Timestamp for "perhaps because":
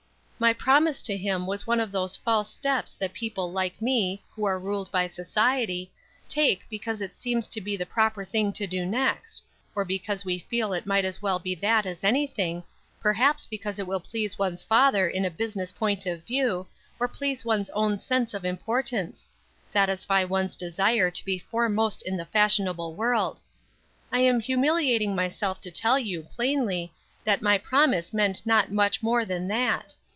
12.99-13.77